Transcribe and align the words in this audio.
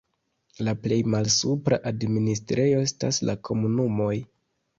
La 0.67 0.71
plej 0.85 0.97
malsupra 1.15 1.79
administrejo 1.91 2.81
estas 2.87 3.21
la 3.31 3.37
komunumoj. 3.51 4.11